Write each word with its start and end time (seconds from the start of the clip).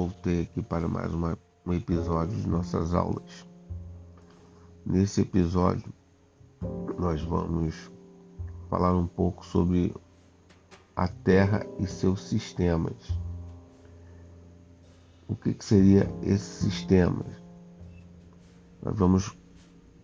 voltei 0.00 0.42
aqui 0.42 0.62
para 0.62 0.88
mais 0.88 1.12
uma, 1.12 1.38
um 1.66 1.74
episódio 1.74 2.34
de 2.34 2.48
nossas 2.48 2.94
aulas. 2.94 3.46
Nesse 4.86 5.20
episódio, 5.20 5.92
nós 6.98 7.20
vamos 7.20 7.90
falar 8.70 8.96
um 8.96 9.06
pouco 9.06 9.44
sobre 9.44 9.94
a 10.96 11.06
Terra 11.06 11.66
e 11.78 11.86
seus 11.86 12.22
sistemas. 12.22 12.94
O 15.28 15.36
que, 15.36 15.52
que 15.52 15.64
seria 15.64 16.10
esses 16.22 16.72
sistemas? 16.72 17.30
Nós 18.82 18.98
vamos 18.98 19.36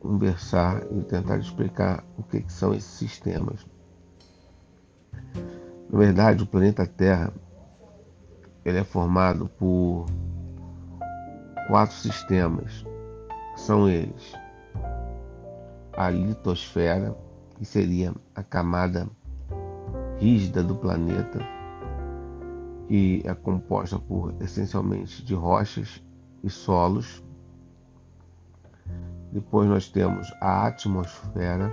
conversar 0.00 0.90
e 0.90 1.02
tentar 1.02 1.36
explicar 1.36 2.02
o 2.16 2.22
que, 2.22 2.40
que 2.40 2.52
são 2.52 2.72
esses 2.72 2.92
sistemas. 2.92 3.66
Na 5.90 5.98
verdade, 5.98 6.42
o 6.42 6.46
planeta 6.46 6.86
Terra 6.86 7.30
ele 8.64 8.78
é 8.78 8.84
formado 8.84 9.48
por 9.58 10.06
quatro 11.68 11.96
sistemas. 11.96 12.84
São 13.56 13.88
eles: 13.88 14.32
a 15.96 16.10
litosfera, 16.10 17.16
que 17.56 17.64
seria 17.64 18.14
a 18.34 18.42
camada 18.42 19.08
rígida 20.18 20.62
do 20.62 20.76
planeta, 20.76 21.40
que 22.88 23.22
é 23.24 23.34
composta 23.34 23.98
por 23.98 24.34
essencialmente 24.40 25.24
de 25.24 25.34
rochas 25.34 26.02
e 26.42 26.50
solos. 26.50 27.22
Depois 29.32 29.68
nós 29.68 29.88
temos 29.88 30.32
a 30.40 30.66
atmosfera, 30.66 31.72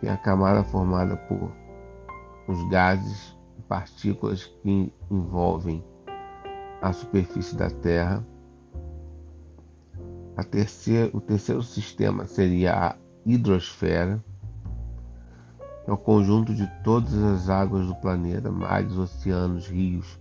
que 0.00 0.06
é 0.06 0.10
a 0.10 0.16
camada 0.16 0.64
formada 0.64 1.16
por 1.16 1.52
os 2.48 2.68
gases 2.70 3.36
partículas 3.68 4.44
que 4.44 4.92
envolvem 5.10 5.84
a 6.80 6.92
superfície 6.92 7.56
da 7.56 7.70
Terra. 7.70 8.24
Terceira, 10.50 11.10
o 11.12 11.20
terceiro 11.20 11.64
sistema 11.64 12.26
seria 12.26 12.74
a 12.74 12.96
hidrosfera, 13.26 14.22
é 15.84 15.90
o 15.90 15.96
conjunto 15.96 16.54
de 16.54 16.66
todas 16.84 17.12
as 17.12 17.48
águas 17.48 17.88
do 17.88 17.94
planeta, 17.96 18.52
mares, 18.52 18.96
oceanos, 18.96 19.66
rios, 19.66 20.18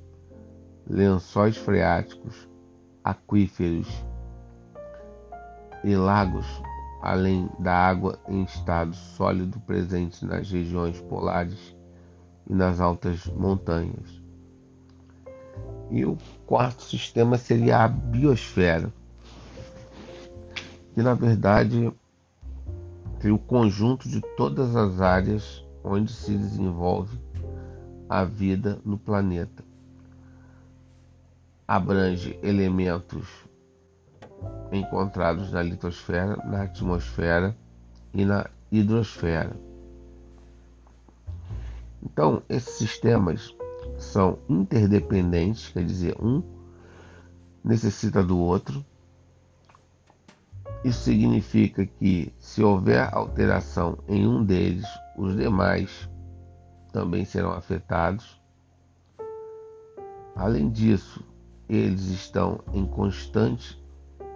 lençóis 0.90 1.56
freáticos, 1.56 2.50
aquíferos 3.03 3.88
e 5.84 5.95
lagos, 5.95 6.47
além 7.03 7.47
da 7.59 7.75
água 7.75 8.18
em 8.28 8.44
estado 8.44 8.95
sólido 8.95 9.59
presente 9.59 10.25
nas 10.25 10.50
regiões 10.50 11.00
polares 11.02 11.75
e 12.47 12.53
nas 12.53 12.80
altas 12.80 13.25
montanhas. 13.27 14.22
E 15.89 16.05
o 16.05 16.17
quarto 16.45 16.83
sistema 16.83 17.38
seria 17.38 17.83
a 17.83 17.88
biosfera, 17.88 18.91
que 20.94 21.02
na 21.02 21.13
verdade 21.13 21.91
tem 23.19 23.31
o 23.31 23.39
conjunto 23.39 24.09
de 24.09 24.22
todas 24.35 24.75
as 24.75 25.00
áreas 25.00 25.66
onde 25.83 26.11
se 26.11 26.35
desenvolve 26.38 27.19
a 28.09 28.23
vida 28.23 28.80
no 28.83 28.97
planeta. 28.97 29.63
Abrange 31.67 32.38
elementos 32.44 33.28
encontrados 34.72 35.52
na 35.52 35.61
litosfera, 35.61 36.35
na 36.45 36.63
atmosfera 36.63 37.55
e 38.13 38.25
na 38.25 38.50
hidrosfera. 38.72 39.55
Então, 42.14 42.44
esses 42.47 42.75
sistemas 42.75 43.58
são 43.97 44.38
interdependentes, 44.47 45.69
quer 45.69 45.83
dizer, 45.83 46.16
um 46.22 46.44
necessita 47.63 48.24
do 48.24 48.38
outro. 48.38 48.85
Isso 50.84 51.06
significa 51.06 51.88
que, 51.88 52.31
se 52.38 52.62
houver 52.62 53.12
alteração 53.12 53.97
em 54.07 54.28
um 54.28 54.46
deles, 54.46 54.85
os 55.18 55.35
demais 55.35 56.07
também 56.91 57.25
serão 57.25 57.51
afetados. 57.51 58.40
Além 60.35 60.69
disso, 60.69 61.25
eles 61.68 62.09
estão 62.09 62.59
em 62.74 62.85
constante 62.85 63.84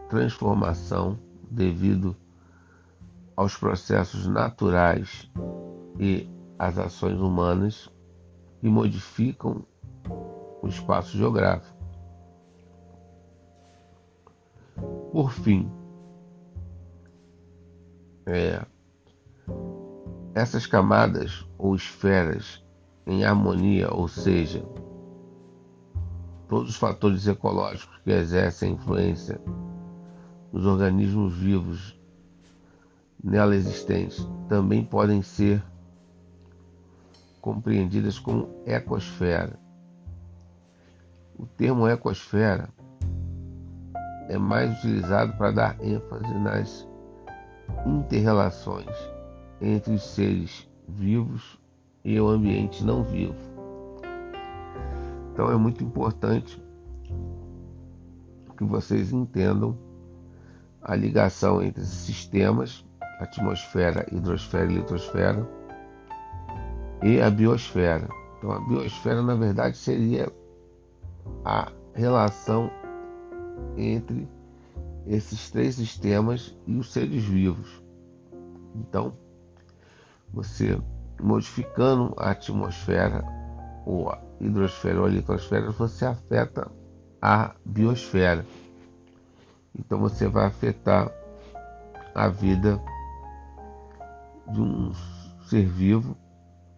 transformação 0.09 1.19
devido 1.51 2.15
aos 3.35 3.55
processos 3.55 4.25
naturais 4.25 5.29
e 5.99 6.27
as 6.57 6.77
ações 6.77 7.19
humanas 7.19 7.89
que 8.59 8.67
modificam 8.67 9.65
o 10.61 10.67
espaço 10.67 11.17
geográfico. 11.17 11.77
Por 15.11 15.31
fim, 15.31 15.71
é, 18.25 18.65
essas 20.35 20.65
camadas 20.65 21.47
ou 21.57 21.75
esferas 21.75 22.63
em 23.05 23.23
harmonia, 23.23 23.91
ou 23.93 24.07
seja, 24.07 24.63
todos 26.47 26.71
os 26.71 26.75
fatores 26.75 27.25
ecológicos 27.27 27.97
que 28.03 28.11
exercem 28.11 28.73
influência 28.73 29.39
nos 30.51 30.65
organismos 30.65 31.33
vivos 31.33 31.99
nela 33.23 33.55
existentes 33.55 34.27
também 34.47 34.83
podem 34.83 35.21
ser 35.21 35.63
compreendidas 37.47 38.19
como 38.19 38.49
ecosfera. 38.65 39.57
O 41.39 41.45
termo 41.45 41.87
ecosfera 41.87 42.67
é 44.27 44.37
mais 44.37 44.77
utilizado 44.79 45.31
para 45.37 45.51
dar 45.51 45.77
ênfase 45.81 46.33
nas 46.39 46.85
interrelações 47.85 48.93
entre 49.61 49.93
os 49.93 50.03
seres 50.03 50.69
vivos 50.89 51.57
e 52.03 52.19
o 52.19 52.27
ambiente 52.27 52.83
não 52.83 53.01
vivo. 53.01 53.37
Então 55.31 55.49
é 55.49 55.55
muito 55.55 55.81
importante 55.81 56.61
que 58.57 58.65
vocês 58.65 59.13
entendam 59.13 59.77
a 60.81 60.93
ligação 60.97 61.61
entre 61.61 61.85
sistemas, 61.85 62.85
atmosfera, 63.21 64.05
hidrosfera 64.11 64.69
e 64.69 64.75
litosfera, 64.75 65.47
e 67.07 67.21
a 67.21 67.29
biosfera. 67.29 68.09
Então, 68.37 68.51
a 68.51 68.59
biosfera, 68.59 69.21
na 69.21 69.33
verdade, 69.33 69.77
seria 69.77 70.29
a 71.45 71.71
relação 71.93 72.69
entre 73.77 74.27
esses 75.07 75.49
três 75.49 75.75
sistemas 75.75 76.53
e 76.67 76.75
os 76.75 76.91
seres 76.91 77.23
vivos. 77.23 77.81
Então, 78.75 79.13
você 80.33 80.77
modificando 81.21 82.13
a 82.17 82.31
atmosfera, 82.31 83.23
ou 83.85 84.09
a 84.09 84.21
hidrosfera 84.41 84.99
ou 84.99 85.05
a 85.05 85.09
litosfera, 85.09 85.71
você 85.71 86.05
afeta 86.05 86.69
a 87.21 87.55
biosfera. 87.65 88.45
Então, 89.73 89.97
você 89.97 90.27
vai 90.27 90.47
afetar 90.47 91.09
a 92.13 92.27
vida 92.27 92.77
de 94.51 94.61
um 94.61 94.91
ser 95.47 95.65
vivo 95.65 96.17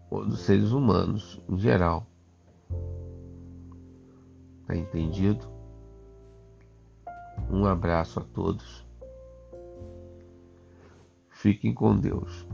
ou 0.10 0.26
dos 0.26 0.42
seres 0.42 0.72
humanos 0.72 1.42
em 1.48 1.58
geral. 1.58 2.06
Tá 4.66 4.76
entendido? 4.76 5.48
Um 7.50 7.66
abraço 7.66 8.20
a 8.20 8.24
todos. 8.24 8.86
Fiquem 11.30 11.74
com 11.74 11.98
Deus. 11.98 12.46